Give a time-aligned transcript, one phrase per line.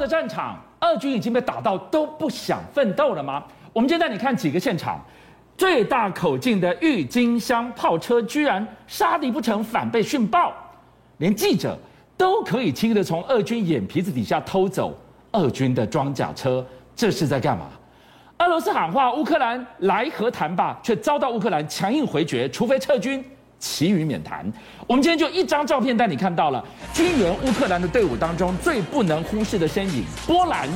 [0.00, 3.44] 的战场，俄军已经被打到都不想奋斗了吗？
[3.72, 4.98] 我们今天带你看几个现场，
[5.56, 10.52] 最大口径的郁金香炮车居然杀敌不成，反被训爆，
[11.18, 11.78] 连记者
[12.16, 14.98] 都可以轻易的从俄军眼皮子底下偷走
[15.32, 16.64] 俄军的装甲车，
[16.96, 17.66] 这是在干嘛？
[18.38, 23.22] 俄罗斯喊话乌克兰来和谈吧，却遭到乌克兰强硬回绝，除非撤军。
[23.60, 24.50] 其余免谈。
[24.88, 30.02] 我们今天就一张照片带你看到了军援乌克兰的队伍当中最不能忽视的身影。
[30.26, 30.68] 波兰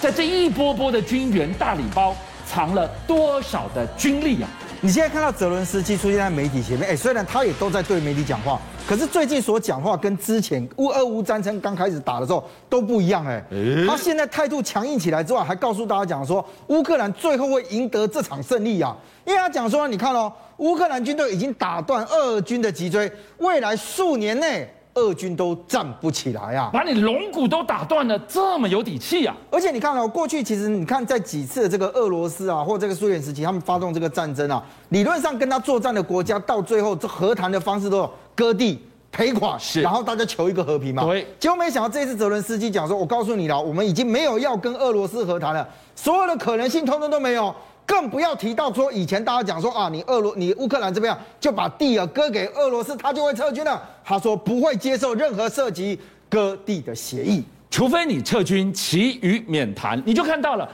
[0.00, 2.16] 在这一波波的军援大礼包
[2.46, 4.48] 藏了多少的军力啊？
[4.82, 13.44] 你现在看到泽伦斯基出现在媒体前面，哎，虽然他也都在对媒体讲话，可是最近所讲话跟之前乌俄乌战争刚开始打的时候都不一样，哎，
[13.86, 20.32] 他现在态度强硬起来之外，还告诉大家讲说乌克兰最后会赢得这场胜利啊，因为他讲说，你看哦。
[20.56, 26.70] 乌克兰军队已经打断俄军的脊椎，未来数年内俄军都站不起来啊！
[26.72, 29.34] 把你龙骨都打断了，这么有底气啊！
[29.50, 38.78] 而且你看哦，过去其实你看在几次的这个俄罗斯啊，或这个苏联时期，他们发动这个战争啊，理论上跟他作战的国家到最后这和谈的方式都有割地
[39.12, 41.04] 赔款，是，然后大家求一个和平嘛。
[41.04, 41.26] 对。
[41.38, 47.54] 结果没想到这次泽伦斯基讲说，我告诉你了，我们已经没有要跟俄罗斯和谈了，所有的可能性通通都没有。
[47.90, 53.82] 更不要提到说，以前大家讲说啊，你俄罗你乌克兰这边就把地啊割给俄罗斯，他就会撤军了。
[54.04, 60.00] 他说不会接受任何涉及割地的协议，除非你撤军，其余免谈。
[60.06, 60.68] 你就看到了，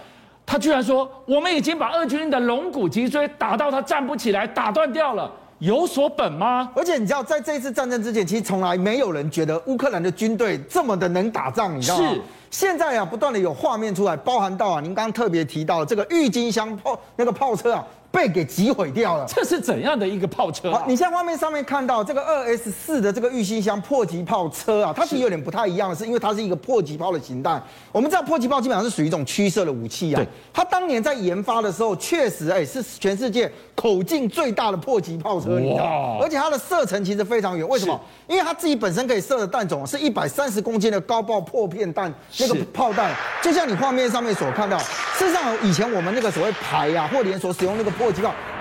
[0.45, 5.33] 他居然说我们已经把俄军的龙骨脊椎打到他站不起来，打断掉了。
[5.61, 6.71] 有所本吗？
[6.77, 12.11] 而且你知道，在这一次战争之前，其实从来没有人觉得乌克兰的军队这么的能打仗，你知道吗？
[12.11, 12.21] 是。
[12.51, 17.87] 现在啊，不断的有画面出来，包含到啊，您刚刚特别提到这个郁金香炮那个炮车啊。
[18.17, 20.79] 被给击毁掉了，这是怎样的一个炮车、啊？
[20.79, 27.61] 好，你像画面上面看到这个二 S 四的这个郁金香迫击炮车啊，它其实有点不太一样的是，因为它是一个破击炮的形态。
[27.93, 30.17] 我们知道破击炮基本上是属于一种驱射的武器啊。
[30.17, 30.27] 对。
[30.51, 36.19] 它当年在研发的时候，确实哎是全世界口径最大的破击炮车，你知道？
[36.23, 38.01] 而且它的射程其实非常远，为什么？
[38.27, 44.79] 因为它自己本身可以射的弹种是一百三十公斤的高爆破片弹，那个炮弹就像你画面上面所看到。
[45.19, 47.91] 事实上，以前我们那个所谓排呀或连锁使用那个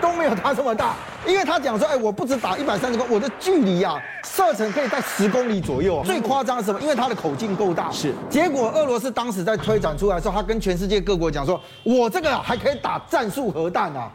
[0.02, 0.94] 都没有他这么大，
[1.26, 6.02] 因为他讲说，哎，我不止打一百三十公，我的距离啊，射程可以在十公里左右。
[6.06, 6.82] 最夸张的是什么？
[6.82, 7.90] 因为它的口径够大。
[7.92, 8.14] 是。
[8.30, 14.12] 结果俄罗斯当时在推展出来的时候，他跟全世界各国讲说，我这个还可以打战术核弹啊。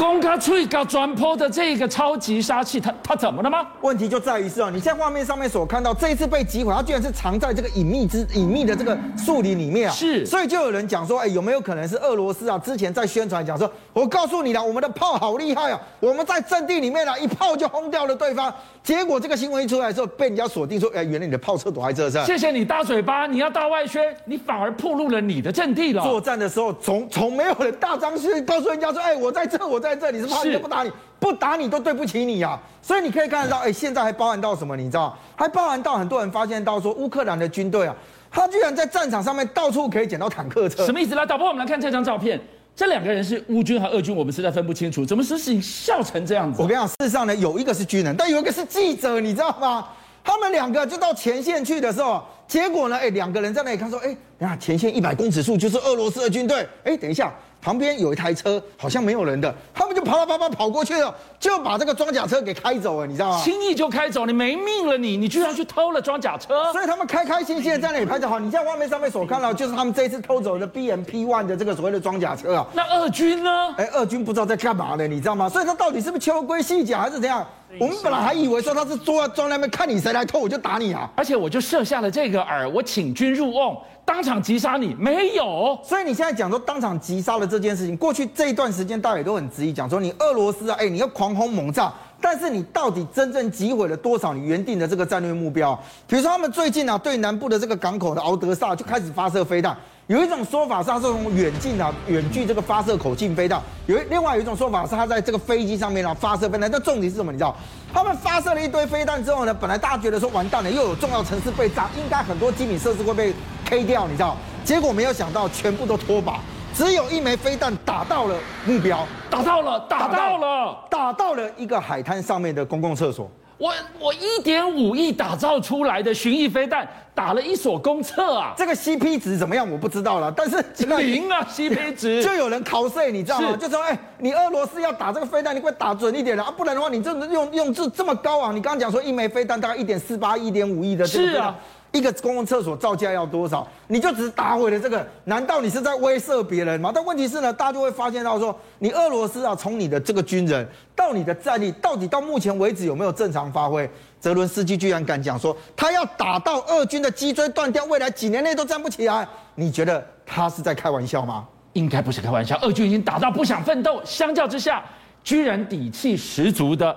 [0.00, 3.66] 公开最高转坡的这个超级杀器，它它怎么了吗？
[3.82, 9.92] 问题就在于是哦，你在画面上面所看到，这一次被击毁，它居然是藏在这个隐秘之隐秘的这个树林里面啊。
[9.94, 12.56] 是，所以就有人讲说，哎，有没有可能是俄罗斯啊？
[12.56, 18.50] 之前在宣传讲说，我告诉你了，我们的炮好厉害啊，我们在阵地里面啊，一炮就轰掉了对方。
[18.82, 22.24] 结果这个新闻一出来之后，被人家锁定说，哎，原来你的炮车躲在这上。
[22.24, 26.02] 谢谢你大嘴巴，你要大外宣，你反而暴露了你的阵地了。
[26.02, 32.60] 作战的时候，从从没有人大张旗告诉人家说，哎，我在这，我在这，里是怕你都不打你，不打你都对不起你呀、啊。
[32.82, 34.76] 所以你可以看得到，哎，现在还包含到什么？
[34.76, 37.94] 你知道，还包含到很多人发现到说，乌克兰的军队啊，
[38.30, 40.84] 他居然在战场上面到处可以捡到坦克车。
[40.86, 41.14] 什么意思？
[41.14, 42.40] 来，导播，我们来看这张照片。
[42.74, 44.14] 这两个人是乌军还是俄军？
[44.14, 45.04] 我们实在分不清楚。
[45.04, 46.62] 怎么事情笑成这样子？
[46.62, 49.86] 我跟你讲，事实上呢，有一个是军人，但有一个是记者，你知道吗？
[50.22, 56.66] 他们两个就到前线去的时候，结果呢，哎，两个人在那里看说，哎，等下前线一百公尺处就是俄罗斯的军队。
[56.84, 57.34] 哎，等一下。
[57.60, 63.40] 旁边有一台车，好像没有人的，他们就啪啪啪跑跑过去了，就把这个装甲车给开走了，你知道吗？
[63.42, 68.28] 轻易就开走，你没命了你，你居然去偷了装甲车，所以他们开开心心的在那里拍照。
[68.28, 72.66] 好，你在画面上面所看到，就是他们这一次偷走的 BMP One 的这个所谓的装甲车啊。
[72.72, 73.74] 那俄军呢？
[73.76, 75.48] 哎，俄军不知道在干嘛呢，你知道吗？
[75.48, 77.46] 所以他到底是不是秋归细甲还是怎样？
[77.78, 83.76] 我们本来还以为说他是坐在装那边看你谁来偷，我就打你啊，而且我就设下了这个饵，我请君入瓮。
[84.10, 95.78] 当场击杀你没有，所以你现在讲说当场击杀了这件事情，过去这一段时间大家也都很质疑，讲说你俄罗斯啊，哎，你要狂轰猛炸，但是你到底真正击毁了多少你原定的这个战略目标？
[96.08, 99.76] 比如说他们最近啊，对南部的这个港口的敖德萨就开始发射飞弹。
[100.08, 106.68] 有一种说法是它是从远近啊，远距这个发射口径飞弹；有另外有一种说法是它在这个飞机上面啊发射飞弹。
[106.68, 107.30] 但重点是什么？
[107.30, 107.54] 你知道？
[107.94, 113.32] 他们发射了一堆飞弹之后呢，本来大家觉得说完蛋了，又有重要城市被炸，应该很多机密设施会被
[113.70, 114.36] K 掉，你知道？
[114.64, 116.34] 结果没有想到，全部都脱靶，
[116.74, 118.34] 只有一枚飞弹打到了
[118.66, 123.30] 目标，打到了，打到了，打到了一个海滩上面的公共厕所。
[123.58, 128.54] 我我一点五亿打造出来的巡弋飞弹打了一所公厕啊！
[128.56, 129.70] 这个 CP 值怎么样？
[129.70, 130.32] 我不知道了。
[130.34, 130.56] 但是
[130.96, 133.54] 零啊，CP 值 就有人考碎，你知道吗？
[133.56, 136.50] 就说哎，你俄罗斯要打这个飞弹，你快打准一点了啊！
[136.50, 138.50] 不然的话，你这用用这这么高啊！
[138.52, 141.54] 你刚刚讲说一枚飞弹大概一点四八、一点五亿的是啊，
[141.92, 143.66] 一个公共厕所造价要多少？
[143.88, 146.92] 你就只是打毁了这个，难道你是在威慑别人吗？
[146.94, 153.90] 但问题是呢，大家就会发现到说，你俄罗斯啊，从你的这个军人到你的战力，到底到目前为止有没有正常发挥？
[154.20, 159.26] 泽伦斯基居然敢讲说，他要打到俄军的脊椎断掉，未来几年内都站不起来。
[159.56, 161.48] 你觉得他是在开玩笑吗？
[161.72, 162.56] 应该不是开玩笑。
[162.62, 164.84] 俄军已经打到不想奋斗，相较之下，
[165.24, 166.96] 居然底气十足的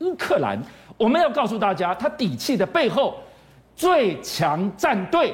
[0.00, 0.60] 乌克兰，
[0.96, 3.14] 我们要告诉大家，他底气的背后。
[3.78, 5.32] 最强战队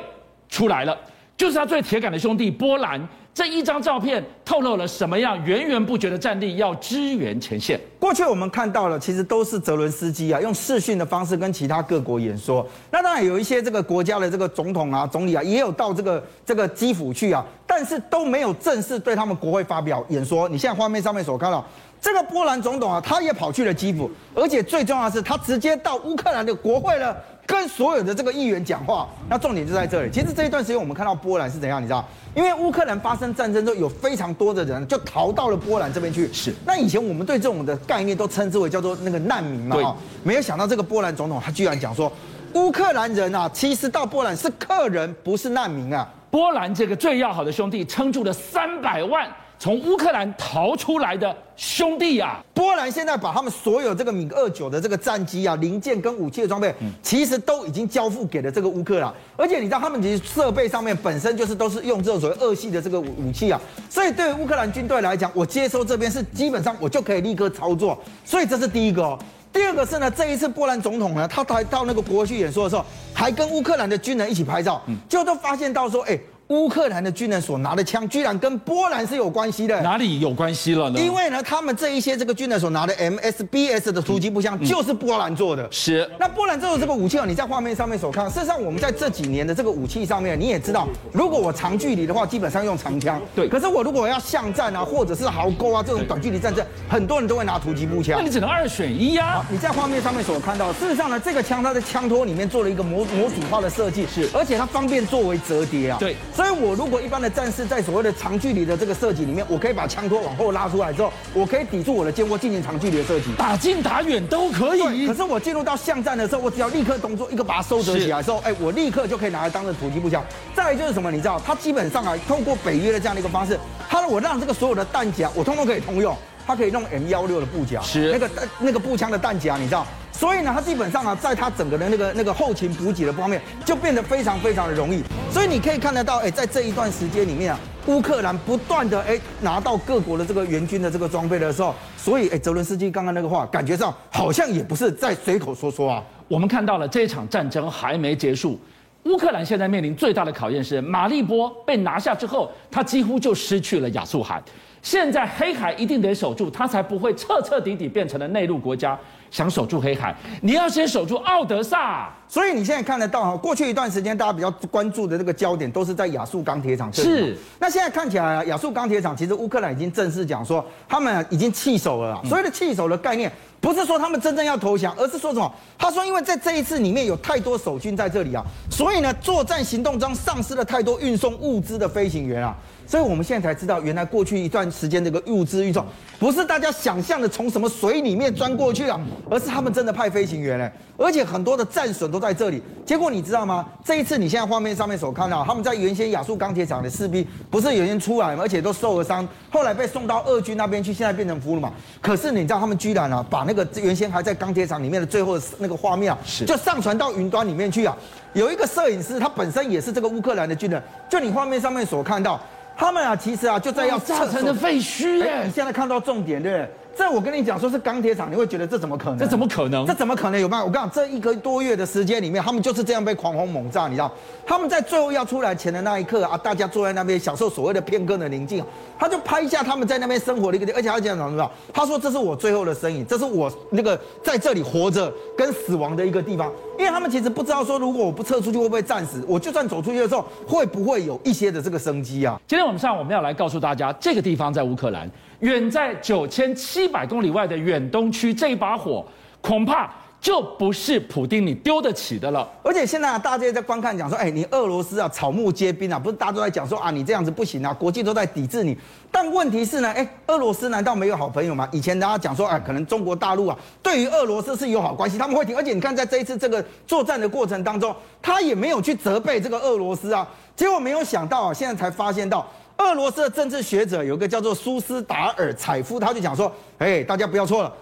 [0.51, 0.95] 出来了，
[1.35, 3.01] 就是他最铁杆的兄弟波兰。
[3.33, 7.81] 这一张照片透露了什么样源源不绝的战力要支援前线？
[7.99, 12.65] 过去我们看到了，其实都是泽伦斯基啊，用视讯的方式跟其他各国演说。
[12.93, 20.49] 那当然有一些这个国家的这个总统啊、总理啊，也有到这个这个基辅去啊，但是都没有正式对他们国会发表演说。
[20.49, 21.67] 你现在画面上面所看到
[22.01, 27.17] 这个波兰总统啊，他也跑去了基辅，而且最重要的是，他直接到乌克兰的国会了。
[27.47, 30.11] 跟所有的这个议员讲话，那重点就在这里。
[30.11, 32.05] 其实这一段时间我们看到波兰是怎样，你知道？
[32.35, 36.33] 因为乌克兰发生战争之后，有非常多的人就逃到了波兰这边去。
[36.33, 36.53] 是。
[36.65, 39.77] 那以前我们对这种的概念都称之为叫做那个难民嘛。
[39.77, 39.85] 对。
[40.23, 42.11] 没有想到这个波兰总统他居然讲说，
[42.55, 46.09] 乌克兰人啊，其实到波兰是客人，不是难民啊。
[46.31, 49.29] 波兰这个最要好的兄弟撑住了三百万。
[49.65, 59.11] 从乌克兰逃出来的兄弟啊，波兰现在把他们所有这个米格二九的这个战机啊、零件跟武器的装备，其实都已经交付给了这个乌克兰。
[59.39, 63.59] 而且你知道，他们其实设备上面本身就是都是用这种所谓二系的这个武器啊，
[63.89, 67.99] 所以对于乌克兰军队来讲，我接收这边是基本上我就可以立刻操作。
[68.23, 69.19] 所以这是第一个哦。
[69.51, 72.85] 第二个是呢，这一次波兰总统呢，他来到那个国会去演说的时候，
[73.15, 76.21] 还跟乌克兰的军人一起拍照，就都发现到说，哎。
[76.49, 79.81] 乌克兰的军人所拿的枪，居然跟波兰是有关系的。
[79.81, 81.01] 哪里有关系了呢？
[81.01, 85.67] 因为呢，他们这一些这个军人所拿的 MSBS 的突击步枪，就是波兰做的。
[85.71, 86.09] 是。
[86.19, 93.19] 那波兰做的这个武器啊，你在画面上面所看，事实上我们在这几年的这个武器上面，你也知道，如果我长距离的话，基本上用长枪。
[93.35, 93.49] 对。
[93.49, 98.17] 可是我如果要巷战啊，或者是壕沟啊这种短距离战争，很多人都会拿突击步枪。
[98.19, 99.47] 那你只能二选一呀、啊。
[99.51, 105.97] 你在画面上面所看到，事实上呢，这个枪它的枪托里面做了一个模模组化的设计，是，而且它方便作为折叠啊。
[105.99, 106.15] 对。
[106.35, 107.15] 所以我如果一般。
[107.25, 115.07] 的战士在所谓的长距离的这个射击里面，我可以把枪托往后拉出来之后，我可以抵住我的肩窝进行长距离的射击，打近打远都可以。
[115.07, 120.23] 可是我进入到巷战的时候，我只要立刻动作一个把它收折起来之后，哎，我立刻就可以拿来当成突击步枪。
[120.55, 123.59] 再来就是什么，你知道，它基本上啊，透过北约的这样的一个方式，
[123.89, 126.15] 它让我让这个所有的弹夹我通通可以通用。
[126.47, 129.87] 它可以用 M 幺六的步枪，是那个那个步枪的弹夹，你知道。
[130.17, 135.03] 所以呢，他基本上啊，在他整个的那个那个后勤补给的方面，就变得非常非常的容易。
[135.33, 146.03] 所以你可以看得到，哎，在这一段时间里面啊，乌克兰不断的哎拿到各国的这个援军的这个装备的时候，所以哎，泽伦斯基刚刚那个话，感觉上好像也不是在随口说说啊。
[146.29, 148.59] 我们看到了这场战争还没结束，
[149.05, 154.43] 乌克兰现在面临最大的考验是马利波被拿下之后，他几乎就失去了亚速海。
[154.83, 158.99] 现在黑海一定得守住，他才不会彻彻底底变成了内陆国家。
[159.31, 162.09] 想守住黑海，你要先守住奥德萨。
[162.29, 166.93] 所以你现在看得到哈，过去一段时间大家比较关注的这个焦点都是在亚速钢铁厂。
[166.93, 167.37] 是。
[167.59, 172.21] 那现在看起来，亚速钢铁厂其实乌克兰已经正式讲说，他们已经弃守了。
[172.25, 173.31] 所谓的弃守的概念，
[173.61, 175.53] 不是说他们真正要投降，而是说什么？
[175.77, 182.57] 他说，因为在这一次里面有太多守军在这里啊，所以呢，作战行动中丧失了太多运送物资的飞行员啊。
[182.87, 185.85] 所以我们现在才知道，原来过去一段时间这个物资运送
[186.19, 189.01] 不是大家想象的从什么水里面钻过去啊，
[189.31, 192.63] 而是他们真的派飞行员嘞，而且很多的战损都在这里。
[192.85, 193.67] 结果你知道吗？
[193.85, 198.43] 这一次你现在画面上面所看到，他们在原先亚速钢铁厂的士兵不是原先出来吗？
[198.43, 201.73] 而且都受了伤，后来被送到俄军那边去，现在变成俘虏嘛。
[202.01, 207.97] 可是你知道他们居然啊，把那个原先还在钢铁厂里面的最后的那个画面啊，就上传到云端里面去啊。
[208.35, 212.41] 有一个摄影师，他本身也是这个乌克兰的军人，就你画面上面所看到。
[212.77, 215.43] 他们啊，其实啊，就在要炸成的废墟耶！
[215.45, 216.71] 你现在看到重点对不对？
[216.97, 219.19] 这我跟你讲，说是钢铁厂，你会觉得这怎么可能？
[219.19, 219.85] 这怎么可能？
[219.87, 220.65] 这怎么可能有办法？
[220.67, 224.11] 我跟你讲，这一个多月的时间里面，他们就是这样被狂轰猛炸，你知道？
[224.47, 228.65] 他们在最后要出来前的那一刻啊，大家坐在那边享受所谓的片刻的宁静，
[228.99, 231.51] 他就拍一下他们在那边生活的一个地，而且他讲什么？
[231.73, 239.25] 他说这是我最后的身影，这是我那个在这里活着跟死亡的一个地方，因为他们其实不知道说，如果我不撤出去会不会战死？
[239.27, 242.41] 我就算走出去的时候，会不会有一些的这个生机啊？
[242.47, 245.11] 今天晚上我们要来告诉大家，这个地方在乌克兰。
[245.45, 249.05] 远在九千七百公里外的远东区，这一把火
[249.43, 252.51] 恐怕就不是普丁你丢得起的了。
[252.63, 258.75] 而且现在啊，大家在观看讲说，哎，你俄罗斯啊，草木皆兵啊，不是大家都在讲说啊，你这样子不行啊，国际都在抵制你。
[259.13, 261.69] 但问题是呢，哎，俄罗斯难道没有好朋友吗？
[261.73, 265.55] 以前大家讲说，哎，可能中国大陆啊，对于俄罗斯是友好关系，他们会听。
[265.55, 270.27] 而且你看，在这一次这个作战的过程当中，他也没有去责备这个俄罗斯啊。
[270.57, 272.51] 结果没有想到啊，现在才发现到。
[272.79, 277.73] 俄罗斯的政治学者有个叫做苏斯达尔采夫，他就讲说：“哎，大家不要错了，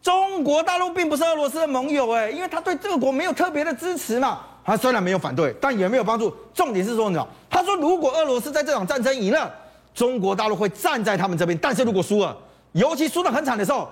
[0.00, 4.40] 中国大陆并不是俄罗斯的盟友，哎，因为他对这个国没有特别的支持嘛。
[4.64, 6.34] 他虽然没有反对，但也没有帮助。
[6.54, 9.52] 重点是说，呢，他说如果俄罗斯在这场战争赢了，
[9.94, 12.36] 中国大陆会站在他们这边；但是如果输了，
[12.72, 13.88] 尤其输得很惨的时候，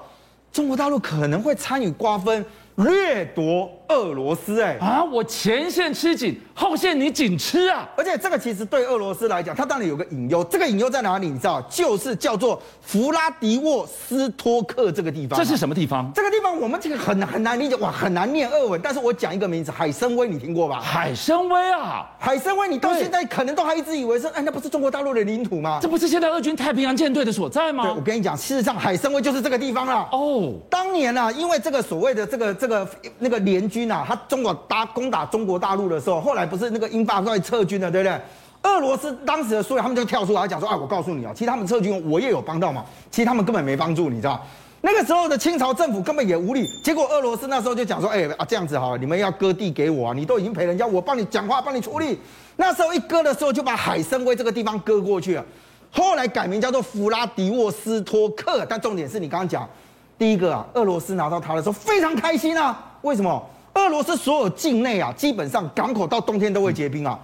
[0.52, 2.44] 中国大陆可能会参与瓜分。”
[2.76, 5.05] 掠夺俄罗斯，哎啊！
[5.05, 7.88] 我前线吃紧，后线你紧吃啊！
[7.97, 10.43] 而且这个其实对俄罗斯来讲，它当然有个隐忧。
[10.45, 11.29] 这个隐忧在哪里？
[11.29, 15.38] 你知道，就是叫做弗拉迪沃斯托克这个地方。
[15.38, 16.11] 这是什么地方？
[16.14, 18.81] 这个地方我们这个很很难理解，哇，很难念俄文。
[18.83, 20.81] 但是我讲一个名字，海参崴，你听过吧？
[20.81, 25.79] 海参崴啊，海参崴，你到现在可能都还一直以为是，哎，那不是中国大陆的领土吗？
[25.81, 27.85] 这不是现在俄军太平洋舰队的所在吗？
[27.85, 30.09] 对，我跟你讲，事实上海参崴就是这个地方了。
[30.11, 32.88] 哦，当年啊，因为这个所谓的这个这个
[33.19, 33.35] 那个。
[33.45, 38.21] 联军啊，他中国打攻打中国大陆的时候，后来不是那个英法在撤军了，对不对？
[38.62, 44.40] 俄罗斯当时的所以他们就跳出来讲说：“啊，我告诉你啊，其实他们撤军我也有帮到嘛，其实他们根本没帮助，你知道？
[44.81, 46.66] 那个时候的清朝政府根本也无力。
[46.83, 52.19] 结果俄罗斯那时候就讲说：，哎啊，这样子哈，你们要割地给我啊，你都已经赔人家，我帮你讲话，帮你处理。
[52.57, 55.45] 那时候一割的时候，就把海参崴这个地方割过去了，
[55.90, 58.64] 后来改名叫做弗拉迪沃斯托克。
[58.66, 59.69] 但重点是你刚刚讲，
[60.16, 63.50] 第一个啊，俄罗斯拿到它的时候非常开心啊，为什么？
[63.75, 67.19] 俄罗斯所有境内啊，基本上港口到冬天都会结冰啊。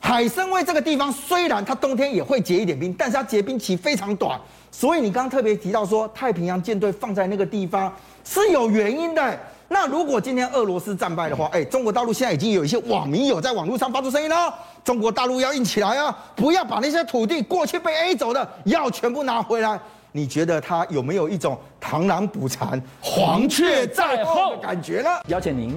[0.00, 4.38] 海参崴这个地方虽然它冬天也会结一点冰，但是它结冰期非常短。
[4.70, 7.90] 所以你刚刚特别提到说太平洋舰队放在那个地方
[8.22, 9.38] 是有原因的。
[9.68, 14.52] 那如果今天俄罗斯战败的话，哎，中国大陆现在已经有一些网民有在网络上发出声音了，
[14.84, 19.80] 中国大陆要硬起来啊，不要把那些土地过去被 A 走的要全部拿回来。
[20.12, 25.08] 你觉得他有没有一种螳螂捕蝉，黄雀在后的感觉呢？
[25.26, 25.76] 邀请您